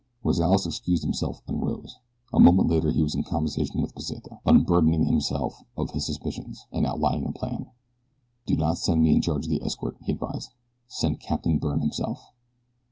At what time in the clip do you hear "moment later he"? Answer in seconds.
2.39-3.03